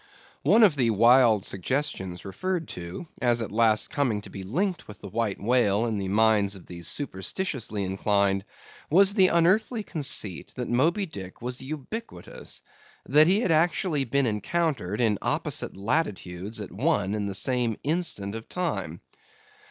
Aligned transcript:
One 0.41 0.63
of 0.63 0.75
the 0.77 0.89
wild 0.89 1.45
suggestions 1.45 2.25
referred 2.25 2.67
to, 2.69 3.05
as 3.21 3.39
at 3.39 3.51
last 3.51 3.91
coming 3.91 4.21
to 4.23 4.31
be 4.31 4.41
linked 4.41 4.87
with 4.87 4.99
the 4.99 5.07
White 5.07 5.39
Whale 5.39 5.85
in 5.85 5.99
the 5.99 6.07
minds 6.07 6.55
of 6.55 6.65
the 6.65 6.81
superstitiously 6.81 7.83
inclined, 7.83 8.43
was 8.89 9.13
the 9.13 9.27
unearthly 9.27 9.83
conceit 9.83 10.53
that 10.55 10.67
Moby 10.69 11.05
Dick 11.05 11.39
was 11.39 11.61
ubiquitous; 11.61 12.63
that 13.05 13.27
he 13.27 13.41
had 13.41 13.51
actually 13.51 14.03
been 14.03 14.25
encountered 14.25 15.01
in 15.01 15.19
opposite 15.21 15.77
latitudes 15.77 16.59
at 16.59 16.71
one 16.71 17.13
and 17.13 17.29
the 17.29 17.35
same 17.35 17.77
instant 17.83 18.33
of 18.33 18.49
time. 18.49 19.01